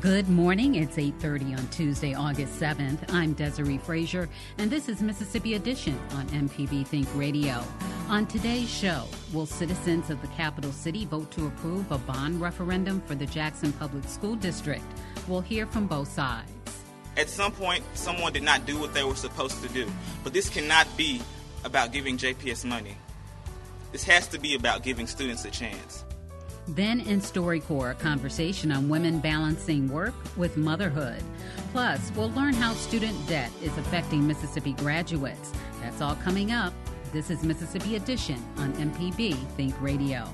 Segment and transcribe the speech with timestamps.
[0.00, 0.74] Good morning.
[0.74, 3.12] It's 8:30 on Tuesday, August 7th.
[3.12, 4.28] I'm Desiree Frazier,
[4.58, 7.62] and this is Mississippi Edition on MPB Think Radio.
[8.08, 13.02] On today's show, will citizens of the capital city vote to approve a bond referendum
[13.02, 14.84] for the Jackson Public School District?
[15.28, 16.50] We'll hear from both sides.
[17.16, 19.88] At some point, someone did not do what they were supposed to do,
[20.24, 21.22] but this cannot be
[21.62, 22.96] about giving JPS money.
[23.92, 26.03] This has to be about giving students a chance.
[26.68, 31.22] Then in StoryCorps, a conversation on women balancing work with motherhood.
[31.72, 35.52] Plus, we'll learn how student debt is affecting Mississippi graduates.
[35.82, 36.72] That's all coming up.
[37.12, 40.26] This is Mississippi Edition on MPB Think Radio.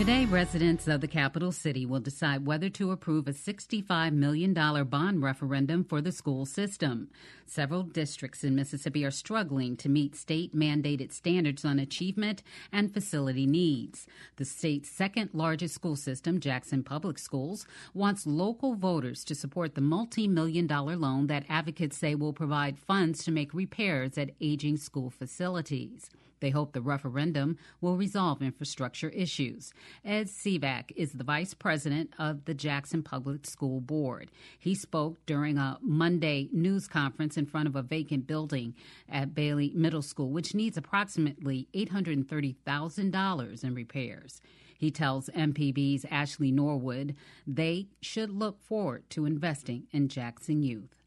[0.00, 5.22] Today, residents of the capital city will decide whether to approve a $65 million bond
[5.22, 7.10] referendum for the school system.
[7.44, 13.44] Several districts in Mississippi are struggling to meet state mandated standards on achievement and facility
[13.44, 14.06] needs.
[14.36, 19.82] The state's second largest school system, Jackson Public Schools, wants local voters to support the
[19.82, 24.78] multi million dollar loan that advocates say will provide funds to make repairs at aging
[24.78, 26.08] school facilities.
[26.40, 29.72] They hope the referendum will resolve infrastructure issues.
[30.04, 34.30] Ed Sivak is the vice president of the Jackson Public School Board.
[34.58, 38.74] He spoke during a Monday news conference in front of a vacant building
[39.08, 44.40] at Bailey Middle School, which needs approximately $830,000 in repairs.
[44.78, 47.14] He tells MPB's Ashley Norwood
[47.46, 50.99] they should look forward to investing in Jackson youth.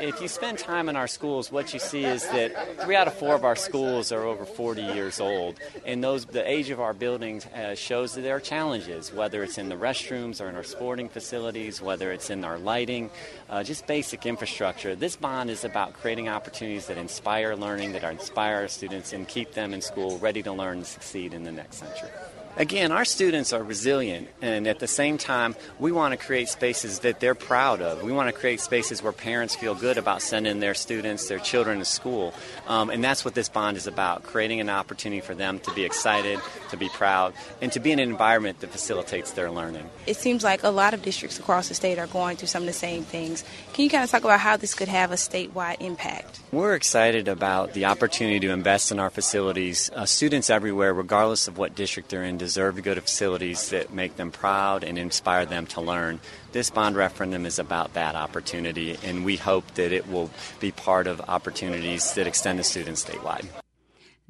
[0.00, 3.12] If you spend time in our schools, what you see is that three out of
[3.12, 6.94] four of our schools are over 40 years old, and those the age of our
[6.94, 10.62] buildings uh, shows that there are challenges, whether it's in the restrooms or in our
[10.62, 13.10] sporting facilities, whether it's in our lighting,
[13.50, 14.96] uh, just basic infrastructure.
[14.96, 19.52] This bond is about creating opportunities that inspire learning, that inspire our students, and keep
[19.52, 22.08] them in school ready to learn and succeed in the next century.
[22.54, 26.98] Again, our students are resilient, and at the same time, we want to create spaces
[26.98, 28.02] that they're proud of.
[28.02, 31.78] We want to create spaces where parents feel good about sending their students, their children
[31.78, 32.34] to school.
[32.68, 35.84] Um, and that's what this bond is about creating an opportunity for them to be
[35.84, 37.32] excited, to be proud,
[37.62, 39.88] and to be in an environment that facilitates their learning.
[40.06, 42.66] It seems like a lot of districts across the state are going through some of
[42.66, 43.44] the same things.
[43.72, 46.40] Can you kind of talk about how this could have a statewide impact?
[46.52, 49.90] We're excited about the opportunity to invest in our facilities.
[49.94, 53.92] Uh, students everywhere, regardless of what district they're in, deserve to go to facilities that
[53.92, 56.18] make them proud and inspire them to learn.
[56.50, 61.06] This bond referendum is about that opportunity, and we hope that it will be part
[61.06, 63.46] of opportunities that extend to students statewide.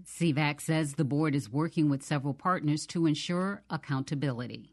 [0.06, 4.68] Sivak says the board is working with several partners to ensure accountability.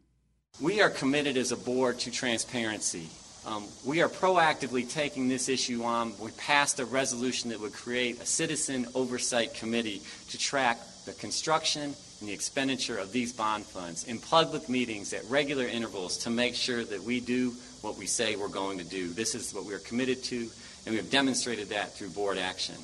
[0.60, 3.08] We are committed as a board to transparency.
[3.50, 6.14] Um, we are proactively taking this issue on.
[6.20, 11.96] We passed a resolution that would create a citizen oversight committee to track the construction
[12.20, 16.54] and the expenditure of these bond funds in public meetings at regular intervals to make
[16.54, 19.08] sure that we do what we say we're going to do.
[19.08, 20.48] This is what we are committed to,
[20.86, 22.76] and we have demonstrated that through board action.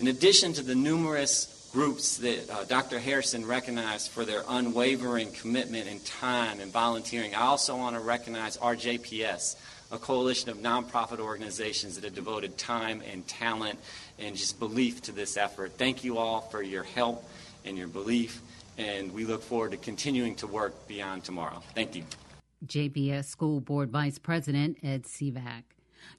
[0.00, 3.00] In addition to the numerous groups that uh, Dr.
[3.00, 8.58] Harrison recognized for their unwavering commitment and time and volunteering, I also want to recognize
[8.58, 9.56] RJPS,
[9.92, 13.78] a coalition of nonprofit organizations that have devoted time and talent
[14.18, 15.72] and just belief to this effort.
[15.78, 17.28] Thank you all for your help
[17.64, 18.40] and your belief
[18.78, 21.62] and we look forward to continuing to work beyond tomorrow.
[21.74, 22.04] Thank you.
[22.66, 25.64] JPS School Board Vice President Ed Sivak.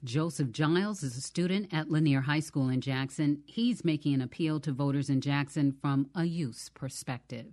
[0.04, 3.42] Joseph Jiles is a student at Lanier High School in Jackson.
[3.46, 7.46] He's making an appeal to voters in Jackson from a youth perspective.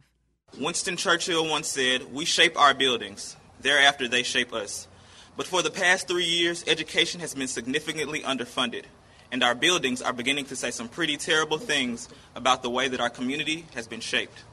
[0.60, 4.88] Winston Churchill once said, We shape our buildings, thereafter, they shape us.
[5.36, 8.84] But for the past three years, education has been significantly underfunded,
[9.32, 13.00] and our buildings are beginning to say some pretty terrible things about the way that
[13.00, 14.44] our community has been shaped.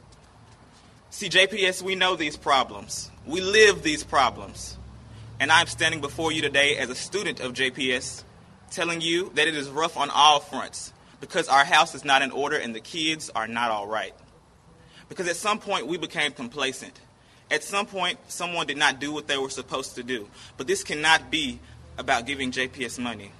[1.11, 3.11] See, JPS, we know these problems.
[3.27, 4.79] We live these problems.
[5.39, 8.25] And I'm standing before you today as a student of JPS,
[8.71, 12.31] telling you that it is rough on all fronts because our house is not in
[12.31, 14.15] order and the kids are not all right.
[15.09, 16.99] Because at some point we became complacent.
[17.51, 20.29] At some point, someone did not do what they were supposed to do.
[20.57, 21.59] But this cannot be
[21.99, 23.33] about giving JPS money.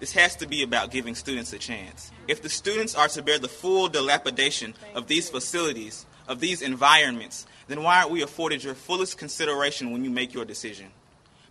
[0.00, 2.10] This has to be about giving students a chance.
[2.28, 7.46] If the students are to bear the full dilapidation of these facilities, of these environments,
[7.68, 10.88] then why aren't we afforded your fullest consideration when you make your decision?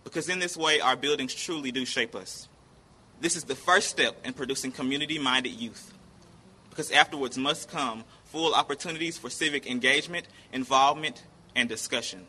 [0.04, 2.48] Because in this way, our buildings truly do shape us.
[3.20, 5.92] This is the first step in producing community minded youth.
[6.70, 11.22] Because afterwards must come full opportunities for civic engagement, involvement,
[11.54, 12.26] and discussion.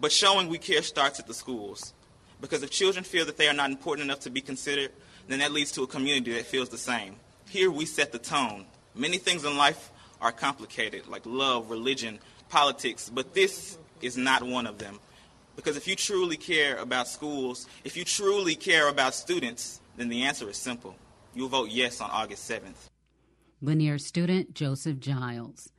[0.00, 1.92] But showing we care starts at the schools.
[2.40, 4.92] Because if children feel that they are not important enough to be considered,
[5.26, 7.16] then that leads to a community that feels the same.
[7.48, 8.66] Here we set the tone.
[8.94, 9.90] Many things in life
[10.20, 15.00] are complicated, like love, religion, politics, but this is not one of them.
[15.56, 20.22] Because if you truly care about schools, if you truly care about students, then the
[20.22, 20.94] answer is simple.
[21.34, 22.88] You'll vote yes on August 7th.
[23.60, 25.70] Lanier student Joseph Jiles.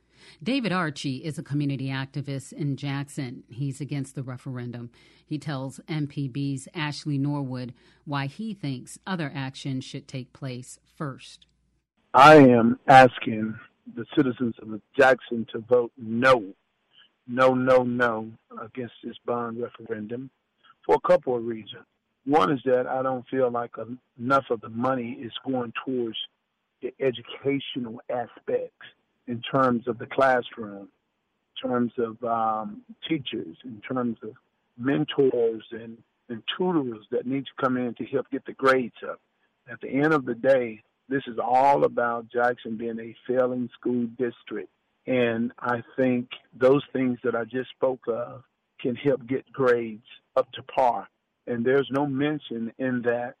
[0.42, 3.44] David Archie is a community activist in Jackson.
[3.48, 4.90] He's against the referendum.
[5.24, 7.74] He tells MPB's Ashley Norwood
[8.04, 11.46] why he thinks other action should take place first.
[12.14, 13.58] I am asking
[13.94, 16.44] the citizens of Jackson to vote no,
[17.28, 18.30] no, no, no
[18.60, 20.30] against this bond referendum
[20.84, 21.84] for a couple of reasons.
[22.24, 23.70] One is that I don't feel like
[24.18, 26.16] enough of the money is going towards
[26.82, 28.86] the educational aspects
[29.30, 30.88] in terms of the classroom,
[31.62, 34.32] in terms of um, teachers, in terms of
[34.76, 35.96] mentors and,
[36.28, 39.20] and tutors that need to come in to help get the grades up.
[39.70, 44.08] At the end of the day, this is all about Jackson being a failing school
[44.18, 44.70] district.
[45.06, 46.28] And I think
[46.58, 48.42] those things that I just spoke of
[48.80, 51.08] can help get grades up to par.
[51.46, 53.36] And there's no mention in that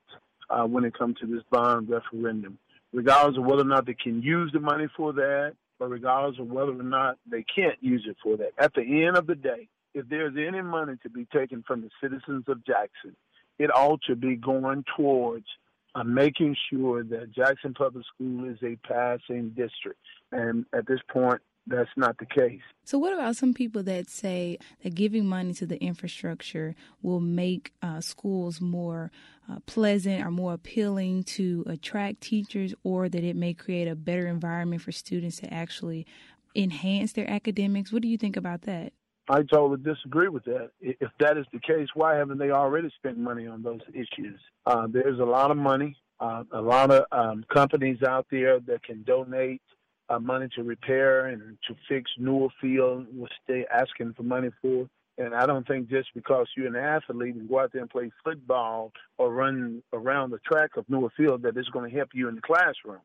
[0.48, 2.58] uh, when it comes to this bond referendum.
[2.92, 6.48] Regardless of whether or not they can use the money for that, or regardless of
[6.48, 8.52] whether or not they can't use it for that.
[8.58, 11.90] At the end of the day, if there's any money to be taken from the
[12.00, 13.16] citizens of Jackson,
[13.58, 15.46] it ought to be going towards
[15.94, 19.98] uh, making sure that Jackson Public School is a passing district.
[20.30, 22.60] And at this point, that's not the case.
[22.84, 27.72] So, what about some people that say that giving money to the infrastructure will make
[27.82, 29.10] uh, schools more
[29.50, 34.26] uh, pleasant or more appealing to attract teachers, or that it may create a better
[34.26, 36.06] environment for students to actually
[36.54, 37.92] enhance their academics?
[37.92, 38.92] What do you think about that?
[39.28, 40.70] I totally disagree with that.
[40.80, 44.40] If that is the case, why haven't they already spent money on those issues?
[44.66, 48.82] Uh, there's a lot of money, uh, a lot of um, companies out there that
[48.82, 49.62] can donate
[50.08, 54.88] uh, money to repair and to fix Newell Field, which they're asking for money for.
[55.20, 58.10] And I don't think just because you're an athlete and go out there and play
[58.24, 62.26] football or run around the track of Newell Field that it's going to help you
[62.28, 63.02] in the classroom.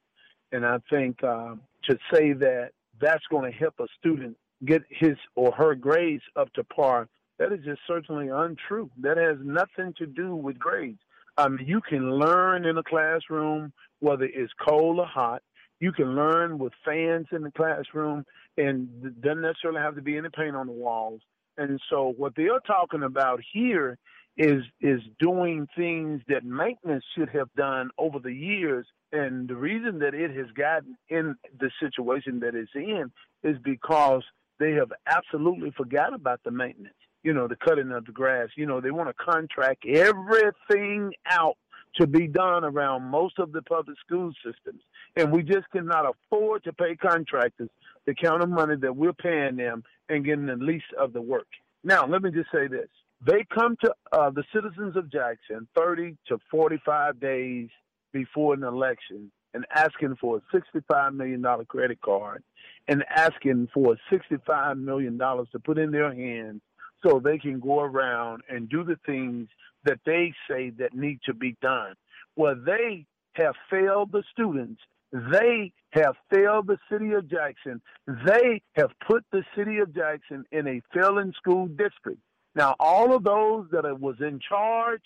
[0.53, 1.55] And I think uh,
[1.89, 2.69] to say that
[3.01, 7.51] that's going to help a student get his or her grades up to par, that
[7.51, 8.89] is just certainly untrue.
[9.01, 10.99] That has nothing to do with grades.
[11.37, 15.41] Um, you can learn in a classroom, whether it's cold or hot.
[15.81, 18.23] You can learn with fans in the classroom,
[18.57, 18.87] and
[19.21, 21.19] doesn't necessarily have to be any paint on the walls.
[21.57, 23.97] And so, what they're talking about here
[24.37, 28.85] is is doing things that maintenance should have done over the years.
[29.11, 33.11] And the reason that it has gotten in the situation that it's in
[33.43, 34.23] is because
[34.59, 36.95] they have absolutely forgot about the maintenance.
[37.23, 38.49] You know, the cutting of the grass.
[38.55, 41.57] You know, they want to contract everything out
[41.95, 44.81] to be done around most of the public school systems.
[45.15, 47.69] And we just cannot afford to pay contractors
[48.05, 51.47] the kind of money that we're paying them and getting the least of the work.
[51.83, 52.89] Now, let me just say this.
[53.25, 57.69] They come to uh, the citizens of Jackson 30 to 45 days
[58.11, 62.43] before an election and asking for a $65 million credit card
[62.87, 66.61] and asking for $65 million to put in their hands
[67.03, 69.47] so they can go around and do the things
[69.85, 71.93] that they say that need to be done.
[72.35, 74.81] Well, they have failed the students.
[75.11, 77.81] They have failed the city of Jackson.
[78.07, 82.19] They have put the city of Jackson in a failing school district.
[82.55, 85.03] Now, all of those that was in charge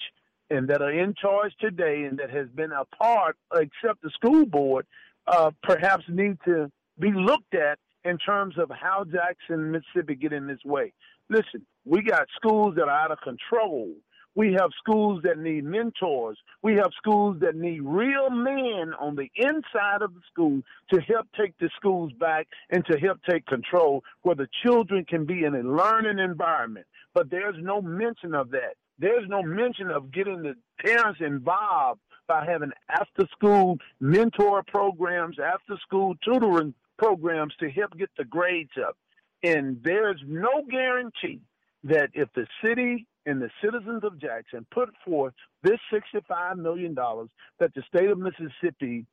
[0.50, 4.46] and that are in charge today and that has been a part, except the school
[4.46, 4.86] board,
[5.27, 10.48] uh, perhaps need to be looked at in terms of how Jackson, Mississippi get in
[10.48, 10.94] this way.
[11.29, 13.94] Listen, we got schools that are out of control.
[14.39, 16.38] We have schools that need mentors.
[16.62, 20.62] We have schools that need real men on the inside of the school
[20.93, 25.25] to help take the schools back and to help take control where the children can
[25.25, 26.86] be in a learning environment.
[27.13, 28.75] But there's no mention of that.
[28.98, 30.55] There's no mention of getting the
[30.86, 38.10] parents involved by having after school mentor programs, after school tutoring programs to help get
[38.17, 38.96] the grades up.
[39.43, 41.41] And there's no guarantee
[41.84, 45.33] that if the city and the citizens of Jackson put forth
[45.63, 49.05] this $65 million, that the state of Mississippi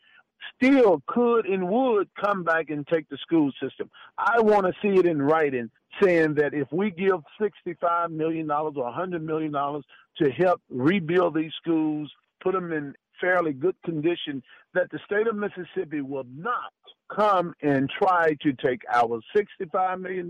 [0.54, 3.90] still could and would come back and take the school system.
[4.18, 5.70] I want to see it in writing
[6.02, 12.10] saying that if we give $65 million or $100 million to help rebuild these schools,
[12.42, 14.42] put them in fairly good condition,
[14.74, 16.72] that the state of Mississippi will not
[17.14, 20.28] come and try to take our $65 million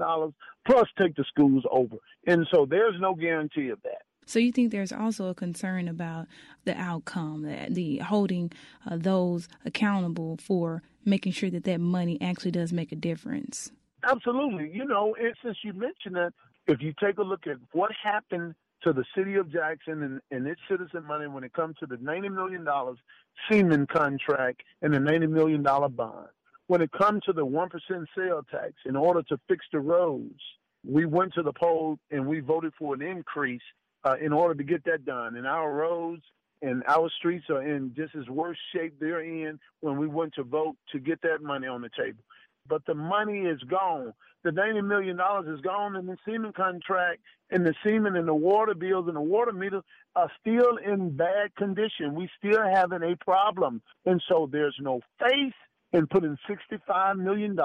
[0.66, 1.96] plus take the schools over.
[2.26, 4.02] And so there's no guarantee of that.
[4.28, 6.26] So you think there's also a concern about
[6.64, 8.50] the outcome, the, the holding
[8.84, 13.70] uh, those accountable for making sure that that money actually does make a difference?
[14.02, 14.70] Absolutely.
[14.72, 16.32] You know, and since you mentioned that,
[16.66, 20.46] if you take a look at what happened to the city of Jackson and, and
[20.46, 22.66] its citizen money when it comes to the $90 million
[23.48, 26.28] Siemens contract and the $90 million bond,
[26.66, 27.70] when it comes to the 1%
[28.16, 30.40] sale tax, in order to fix the roads,
[30.84, 33.62] we went to the poll and we voted for an increase
[34.04, 35.36] uh, in order to get that done.
[35.36, 36.22] And our roads
[36.62, 40.42] and our streets are in just as worse shape they're in when we went to
[40.42, 42.22] vote to get that money on the table.
[42.68, 44.12] But the money is gone.
[44.42, 47.20] The ninety million dollars is gone, and the Siemens contract
[47.50, 49.82] and the Siemens and the water bills and the water meters
[50.14, 52.14] are still in bad condition.
[52.14, 55.54] We still having a problem, and so there's no faith
[55.92, 57.56] in putting $65 million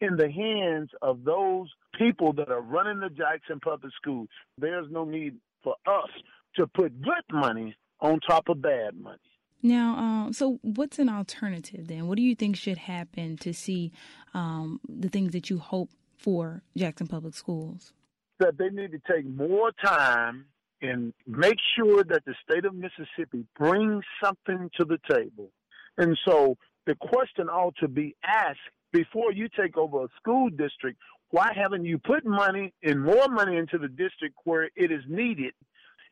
[0.00, 4.28] in the hands of those people that are running the Jackson Public Schools.
[4.56, 6.10] There's no need for us
[6.56, 9.18] to put good money on top of bad money.
[9.62, 12.06] Now, um, so what's an alternative then?
[12.06, 13.92] What do you think should happen to see
[14.32, 17.92] um, the things that you hope for Jackson Public Schools?
[18.38, 20.46] That they need to take more time
[20.80, 25.50] and make sure that the state of Mississippi brings something to the table.
[25.96, 26.56] And so
[26.88, 28.58] the question ought to be asked
[28.94, 30.98] before you take over a school district
[31.30, 35.52] why haven't you put money and more money into the district where it is needed?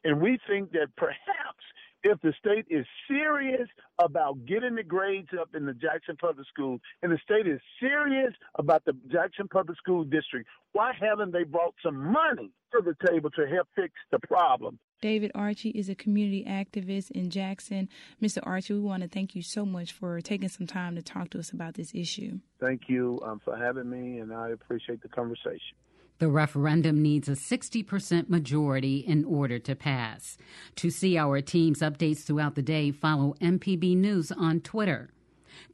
[0.04, 1.64] And we think that perhaps
[2.02, 3.66] if the state is serious
[3.98, 8.34] about getting the grades up in the Jackson Public School and the state is serious
[8.58, 13.30] about the Jackson Public School District, why haven't they brought some money to the table
[13.30, 14.78] to help fix the problem?
[15.00, 17.88] David Archie is a community activist in Jackson.
[18.22, 18.38] Mr.
[18.42, 21.38] Archie, we want to thank you so much for taking some time to talk to
[21.38, 22.38] us about this issue.
[22.60, 25.76] Thank you um, for having me, and I appreciate the conversation.
[26.18, 30.38] The referendum needs a 60% majority in order to pass.
[30.76, 35.10] To see our team's updates throughout the day, follow MPB News on Twitter.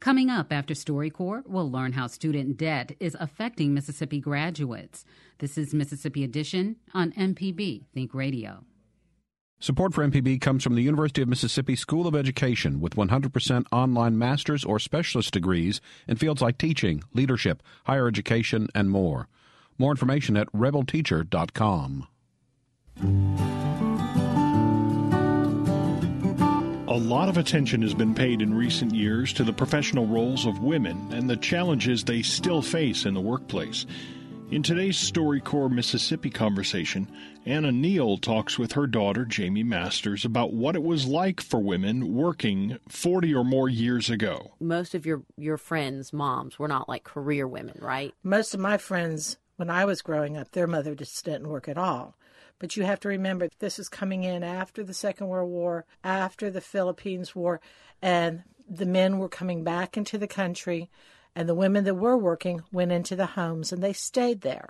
[0.01, 5.05] Coming up after StoryCorps, we'll learn how student debt is affecting Mississippi graduates.
[5.39, 8.65] This is Mississippi Edition on MPB Think Radio.
[9.59, 14.17] Support for MPB comes from the University of Mississippi School of Education with 100% online
[14.17, 19.29] master's or specialist degrees in fields like teaching, leadership, higher education, and more.
[19.77, 22.07] More information at rebelteacher.com.
[26.89, 30.59] A lot of attention has been paid in recent years to the professional roles of
[30.59, 33.85] women and the challenges they still face in the workplace.
[34.53, 37.11] In today's StoryCorps Mississippi conversation,
[37.43, 42.13] Anna Niel talks with her daughter, Jamie Masters, about what it was like for women
[42.13, 44.53] working 40 or more years ago.
[44.59, 48.13] Most of your, your friends' moms were not like career women, right?
[48.21, 51.79] Most of my friends when I was growing up, their mother just didn't work at
[51.79, 52.15] all.
[52.59, 56.51] But you have to remember this is coming in after the Second World War, after
[56.51, 57.59] the Philippines War,
[58.03, 60.91] and the men were coming back into the country,
[61.35, 64.69] and the women that were working went into the homes and they stayed there.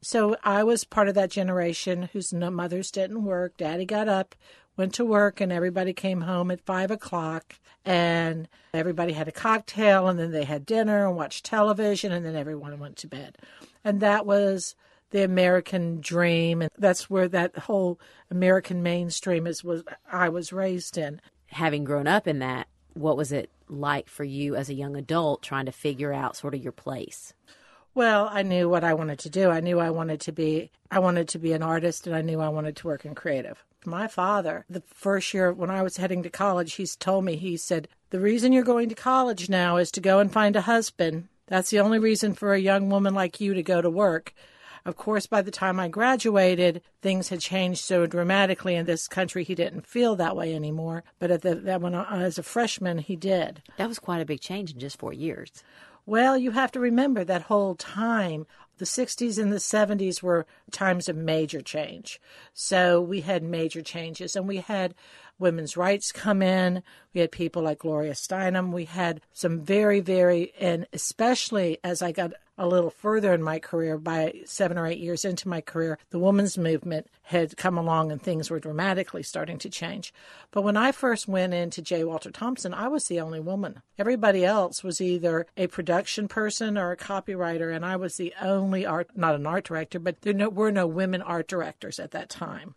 [0.00, 3.56] So I was part of that generation whose mothers didn't work.
[3.56, 4.34] Daddy got up,
[4.76, 10.06] went to work, and everybody came home at five o'clock, and everybody had a cocktail,
[10.06, 13.38] and then they had dinner and watched television, and then everyone went to bed.
[13.84, 14.76] And that was
[15.10, 17.98] the American dream, and that's where that whole
[18.30, 21.20] American mainstream is was I was raised in.
[21.52, 25.42] Having grown up in that, what was it like for you as a young adult
[25.42, 27.32] trying to figure out sort of your place?
[27.94, 29.50] Well, I knew what I wanted to do.
[29.50, 32.40] I knew I wanted to be I wanted to be an artist and I knew
[32.40, 33.64] I wanted to work in creative.
[33.84, 37.56] My father, the first year when I was heading to college, he's told me he
[37.56, 41.28] said, "The reason you're going to college now is to go and find a husband.
[41.46, 44.32] That's the only reason for a young woman like you to go to work."
[44.88, 49.44] Of course, by the time I graduated, things had changed so dramatically in this country.
[49.44, 51.04] He didn't feel that way anymore.
[51.18, 53.62] But at the, that when I, as a freshman, he did.
[53.76, 55.52] That was quite a big change in just four years.
[56.06, 58.46] Well, you have to remember that whole time,
[58.78, 62.18] the 60s and the 70s were times of major change.
[62.54, 64.94] So we had major changes and we had
[65.38, 66.82] women's rights come in.
[67.14, 68.72] We had people like Gloria Steinem.
[68.72, 73.60] We had some very, very, and especially as I got a little further in my
[73.60, 78.10] career, by seven or eight years into my career, the women's movement had come along
[78.10, 80.12] and things were dramatically starting to change.
[80.50, 82.02] But when I first went into J.
[82.02, 83.80] Walter Thompson, I was the only woman.
[83.96, 88.84] Everybody else was either a production person or a copywriter, and I was the only
[88.84, 92.74] art, not an art director, but there were no women art directors at that time.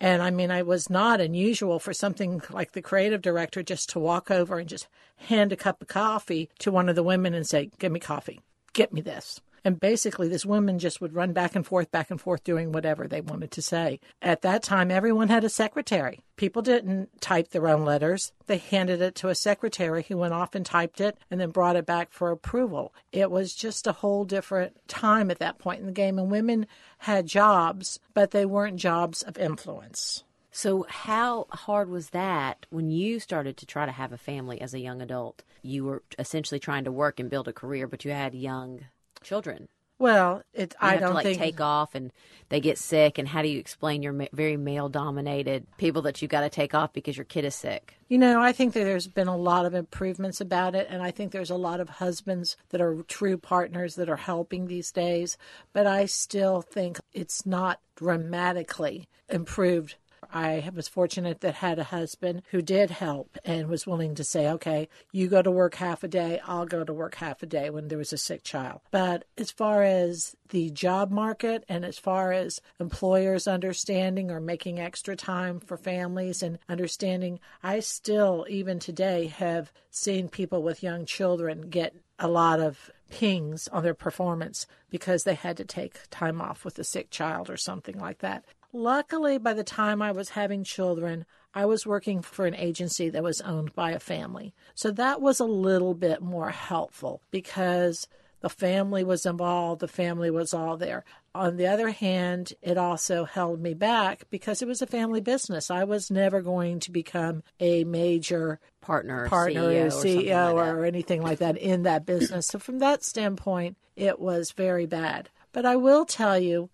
[0.00, 3.98] And I mean, it was not unusual for something like the creative director just to
[3.98, 7.46] walk over and just hand a cup of coffee to one of the women and
[7.46, 8.40] say, Give me coffee
[8.74, 9.40] get me this.
[9.64, 13.08] And basically, this woman just would run back and forth, back and forth, doing whatever
[13.08, 13.98] they wanted to say.
[14.20, 16.20] At that time, everyone had a secretary.
[16.36, 18.32] People didn't type their own letters.
[18.46, 21.76] They handed it to a secretary who went off and typed it and then brought
[21.76, 22.92] it back for approval.
[23.10, 26.18] It was just a whole different time at that point in the game.
[26.18, 26.66] And women
[26.98, 30.24] had jobs, but they weren't jobs of influence.
[30.56, 34.72] So, how hard was that when you started to try to have a family as
[34.72, 35.42] a young adult?
[35.62, 38.84] You were essentially trying to work and build a career, but you had young
[39.24, 39.68] children.
[39.98, 42.12] Well, it, you I have don't to like think take off and
[42.48, 43.16] they get sick.
[43.16, 46.50] And how do you explain your ma- very male dominated people that you got to
[46.50, 47.94] take off because your kid is sick?
[48.08, 51.10] You know, I think that there's been a lot of improvements about it, and I
[51.10, 55.38] think there's a lot of husbands that are true partners that are helping these days,
[55.72, 59.94] but I still think it's not dramatically improved.
[60.34, 64.48] I was fortunate that had a husband who did help and was willing to say,
[64.50, 67.70] okay, you go to work half a day, I'll go to work half a day
[67.70, 68.80] when there was a sick child.
[68.90, 74.80] But as far as the job market and as far as employers understanding or making
[74.80, 81.06] extra time for families and understanding, I still, even today, have seen people with young
[81.06, 86.40] children get a lot of pings on their performance because they had to take time
[86.40, 88.44] off with a sick child or something like that.
[88.74, 93.22] Luckily, by the time I was having children, I was working for an agency that
[93.22, 94.52] was owned by a family.
[94.74, 98.08] So that was a little bit more helpful because
[98.40, 101.04] the family was involved, the family was all there.
[101.36, 105.70] On the other hand, it also held me back because it was a family business.
[105.70, 110.66] I was never going to become a major Partner, partner CEO, or or CEO like
[110.66, 112.48] or anything like that in that business.
[112.48, 115.30] So from that standpoint, it was very bad.
[115.52, 116.68] But I will tell you,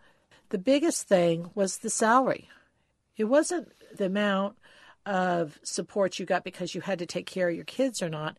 [0.50, 2.48] the biggest thing was the salary.
[3.16, 4.56] It wasn't the amount
[5.06, 8.36] of support you got because you had to take care of your kids or not.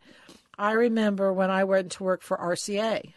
[0.58, 3.14] I remember when I went to work for RCA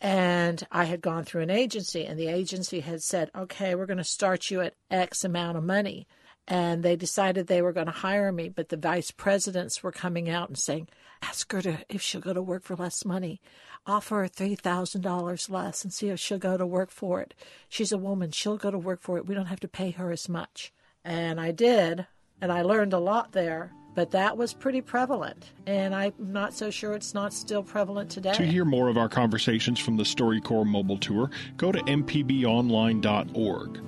[0.00, 3.98] and I had gone through an agency and the agency had said, okay, we're going
[3.98, 6.06] to start you at X amount of money.
[6.48, 10.30] And they decided they were going to hire me, but the vice presidents were coming
[10.30, 10.88] out and saying,
[11.22, 13.40] ask her to, if she'll go to work for less money.
[13.84, 17.34] Offer her $3,000 less and see if she'll go to work for it.
[17.68, 18.30] She's a woman.
[18.30, 19.26] She'll go to work for it.
[19.26, 20.72] We don't have to pay her as much.
[21.04, 22.06] And I did.
[22.40, 23.72] And I learned a lot there.
[23.94, 25.52] But that was pretty prevalent.
[25.66, 28.34] And I'm not so sure it's not still prevalent today.
[28.34, 33.80] To hear more of our conversations from the StoryCorps mobile tour, go to mpbonline.org.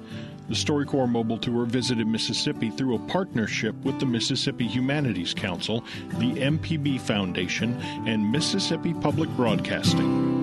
[0.48, 6.32] The StoryCorps mobile tour visited Mississippi through a partnership with the Mississippi Humanities Council, the
[6.32, 7.74] MPB Foundation,
[8.06, 10.38] and Mississippi Public Broadcasting.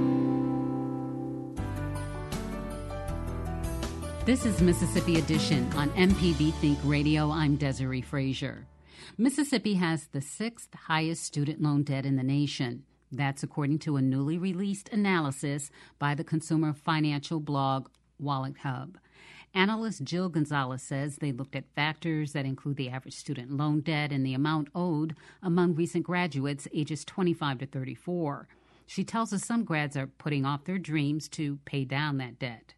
[4.25, 7.31] This is Mississippi Edition on MPB Think Radio.
[7.31, 8.67] I'm Desiree Frazier.
[9.17, 12.83] Mississippi has the sixth highest student loan debt in the nation.
[13.11, 17.87] That's according to a newly released analysis by the consumer financial blog
[18.19, 18.99] Wallet Hub.
[19.55, 24.11] Analyst Jill Gonzalez says they looked at factors that include the average student loan debt
[24.11, 28.49] and the amount owed among recent graduates ages 25 to 34.
[28.85, 32.73] She tells us some grads are putting off their dreams to pay down that debt.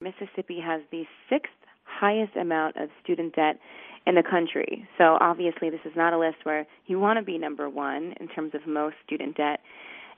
[0.00, 1.52] Mississippi has the sixth
[1.84, 3.60] highest amount of student debt
[4.04, 4.86] in the country.
[4.98, 8.26] So obviously, this is not a list where you want to be number one in
[8.26, 9.60] terms of most student debt.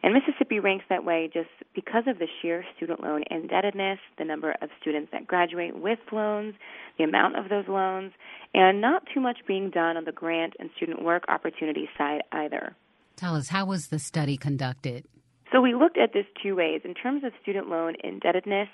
[0.03, 4.55] And Mississippi ranks that way just because of the sheer student loan indebtedness, the number
[4.63, 6.55] of students that graduate with loans,
[6.99, 8.13] the amount of those loans,
[8.55, 12.77] and not too much being done on the grant and student work opportunity side either.
[13.17, 15.05] Tell us, how was the study conducted?
[15.53, 16.83] So we looked at this two ways.
[16.85, 18.69] In terms of student loan indebtedness,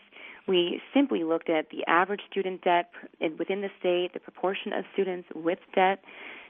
[0.47, 2.91] we simply looked at the average student debt
[3.39, 6.05] within the state, the proportion of students with debt.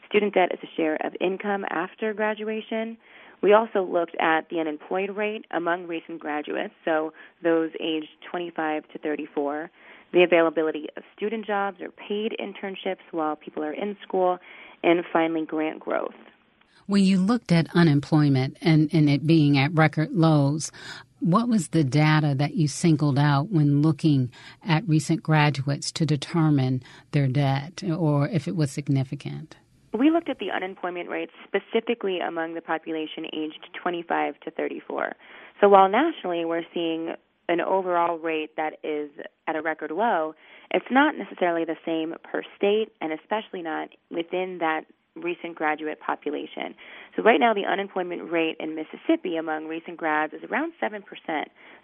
[0.09, 2.97] Student debt is a share of income after graduation.
[3.43, 8.99] We also looked at the unemployed rate among recent graduates, so those aged 25 to
[8.99, 9.71] 34,
[10.13, 14.39] the availability of student jobs or paid internships while people are in school,
[14.83, 16.15] and finally, grant growth.
[16.87, 20.71] When you looked at unemployment and, and it being at record lows,
[21.21, 24.31] what was the data that you singled out when looking
[24.63, 29.57] at recent graduates to determine their debt or if it was significant?
[29.97, 35.13] We looked at the unemployment rates specifically among the population aged 25 to 34.
[35.61, 37.15] So while nationally we're seeing
[37.49, 39.11] an overall rate that is
[39.47, 40.35] at a record low,
[40.71, 44.83] it's not necessarily the same per state and especially not within that
[45.15, 46.75] recent graduate population.
[47.15, 51.03] So right now the unemployment rate in Mississippi among recent grads is around 7%.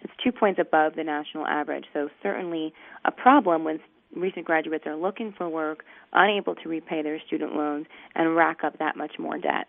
[0.01, 1.85] It's 2 points above the national average.
[1.93, 2.73] So certainly
[3.05, 3.79] a problem when
[4.15, 8.79] recent graduates are looking for work, unable to repay their student loans and rack up
[8.79, 9.67] that much more debt.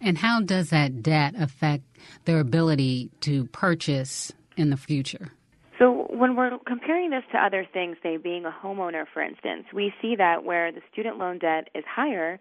[0.00, 1.84] And how does that debt affect
[2.24, 5.32] their ability to purchase in the future?
[5.78, 9.92] So, when we're comparing this to other things, say being a homeowner, for instance, we
[10.00, 12.38] see that where the student loan debt is higher,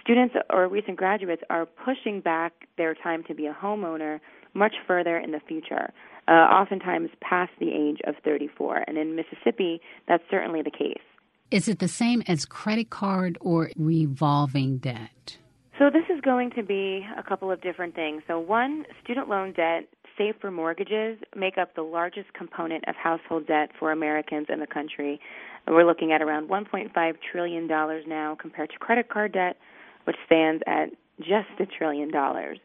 [0.00, 4.20] students or recent graduates are pushing back their time to be a homeowner
[4.54, 5.92] much further in the future,
[6.30, 8.84] uh, oftentimes past the age of 34.
[8.86, 11.02] And in Mississippi, that's certainly the case.
[11.50, 15.36] Is it the same as credit card or revolving debt?
[15.78, 18.22] So, this is going to be a couple of different things.
[18.28, 23.46] So, one, student loan debt, save for mortgages, make up the largest component of household
[23.46, 25.18] debt for Americans in the country.
[25.66, 29.56] We're looking at around $1.5 trillion now compared to credit card debt,
[30.04, 32.58] which stands at just a trillion dollars.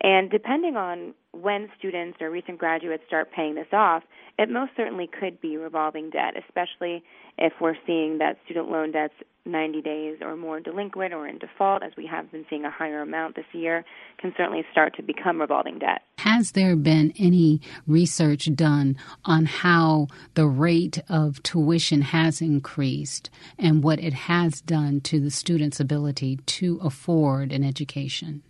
[0.00, 4.02] And depending on when students or recent graduates start paying this off,
[4.38, 7.02] it most certainly could be revolving debt, especially
[7.38, 11.82] if we're seeing that student loan debt's 90 days or more delinquent or in default,
[11.82, 13.84] as we have been seeing a higher amount this year,
[14.18, 16.02] can certainly start to become revolving debt.
[16.18, 23.82] Has there been any research done on how the rate of tuition has increased and
[23.82, 28.42] what it has done to the student's ability to afford an education?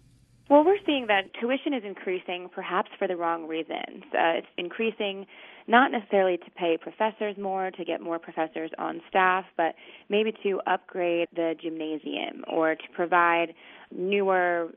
[1.06, 4.04] That tuition is increasing perhaps for the wrong reasons.
[4.12, 5.26] Uh, it's increasing
[5.66, 9.74] not necessarily to pay professors more, to get more professors on staff, but
[10.08, 13.54] maybe to upgrade the gymnasium or to provide
[13.90, 14.70] newer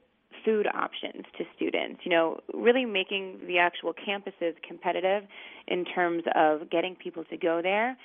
[0.43, 2.01] food options to students.
[2.03, 5.23] You know, really making the actual campuses competitive
[5.67, 7.97] in terms of getting people to go there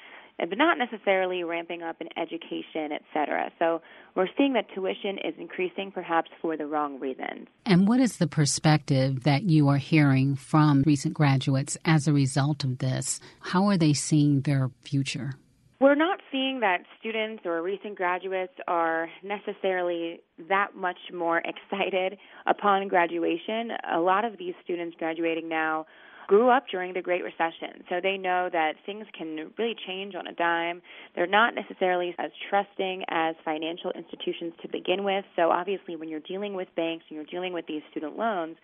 [0.48, 3.50] but not necessarily ramping up in education, et cetera.
[3.58, 3.82] So
[4.14, 7.48] we're seeing that tuition is increasing perhaps for the wrong reasons.
[7.66, 12.64] And what is the perspective that you are hearing from recent graduates as a result
[12.64, 13.20] of this?
[13.40, 15.34] How are they seeing their future?
[15.80, 22.88] We're not seeing that students or recent graduates are necessarily that much more excited upon
[22.88, 23.72] graduation.
[23.90, 25.86] A lot of these students graduating now
[26.30, 30.28] grew up during the Great Recession, so they know that things can really change on
[30.28, 30.80] a dime.
[31.16, 35.24] They're not necessarily as trusting as financial institutions to begin with.
[35.34, 38.58] So obviously, when you're dealing with banks and you're dealing with these student loans,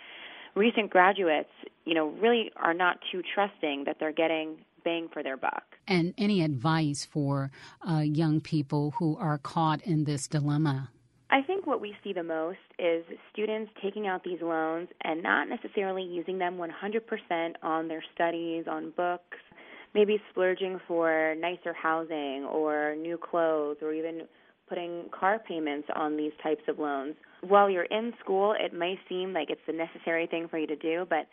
[0.54, 1.50] recent graduates,
[1.84, 5.64] you know, really are not too trusting that they're getting bang for their buck.
[5.88, 7.50] And any advice for
[7.82, 10.90] uh, young people who are caught in this dilemma?
[11.30, 15.48] I think what we see the most is students taking out these loans and not
[15.48, 19.38] necessarily using them 100% on their studies, on books,
[19.92, 24.22] maybe splurging for nicer housing or new clothes or even
[24.68, 27.14] putting car payments on these types of loans.
[27.40, 30.76] While you're in school, it may seem like it's the necessary thing for you to
[30.76, 31.26] do, but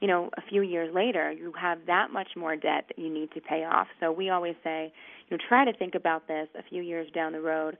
[0.00, 3.32] you know, a few years later, you have that much more debt that you need
[3.32, 3.88] to pay off.
[3.98, 4.92] So we always say,
[5.28, 7.76] you know, try to think about this a few years down the road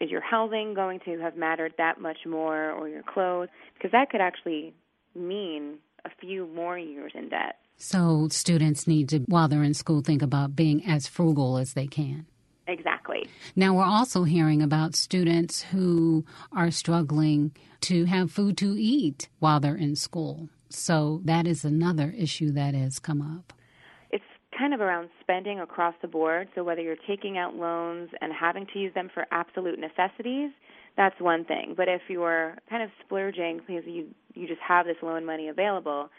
[0.00, 3.48] is your housing going to have mattered that much more or your clothes?
[3.74, 4.74] Because that could actually
[5.14, 7.56] mean a few more years in debt.
[7.76, 11.86] So students need to, while they're in school, think about being as frugal as they
[11.86, 12.26] can.
[12.68, 13.28] Exactly.
[13.54, 19.60] Now, we're also hearing about students who are struggling to have food to eat while
[19.60, 20.48] they're in school.
[20.68, 23.52] So, that is another issue that has come up
[24.58, 26.48] kind of around spending across the board.
[26.54, 30.50] So whether you're taking out loans and having to use them for absolute necessities,
[30.96, 31.74] that's one thing.
[31.76, 36.10] But if you're kind of splurging because you you just have this loan money available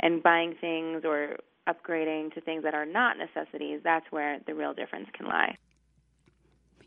[0.00, 1.36] and buying things or
[1.68, 5.56] upgrading to things that are not necessities, that's where the real difference can lie.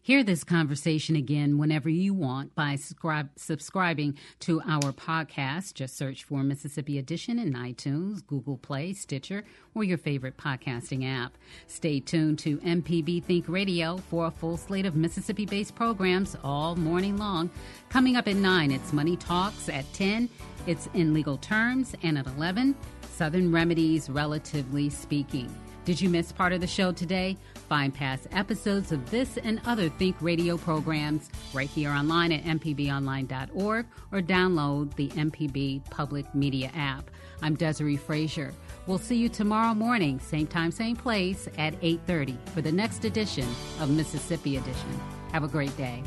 [0.07, 5.73] Hear this conversation again whenever you want by subscribe, subscribing to our podcast.
[5.73, 9.43] Just search for Mississippi Edition in iTunes, Google Play, Stitcher,
[9.75, 11.37] or your favorite podcasting app.
[11.67, 16.77] Stay tuned to MPB Think Radio for a full slate of Mississippi based programs all
[16.77, 17.49] morning long.
[17.89, 19.67] Coming up at 9, it's Money Talks.
[19.67, 20.29] At 10,
[20.67, 21.95] it's In Legal Terms.
[22.01, 25.53] And at 11, Southern Remedies, Relatively Speaking.
[25.83, 27.37] Did you miss part of the show today?
[27.67, 33.86] Find past episodes of this and other Think Radio programs right here online at mpbonline.org
[34.12, 37.12] or download the MPB Public Media app.
[37.41, 38.53] I'm Desiree Frazier.
[38.88, 43.47] We'll see you tomorrow morning, same time, same place at 8:30 for the next edition
[43.82, 44.99] of Mississippi Edition.
[45.34, 46.03] Have a great day.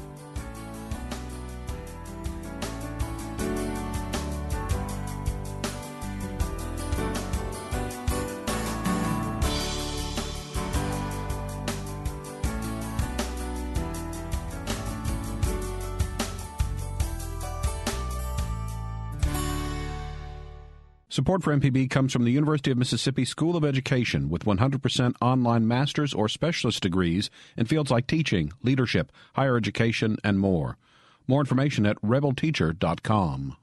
[21.31, 25.69] Support for MPB comes from the University of Mississippi School of Education with 100% online
[25.69, 30.77] master's or specialist degrees in fields like teaching, leadership, higher education, and more.
[31.29, 33.57] More information at rebelteacher.com.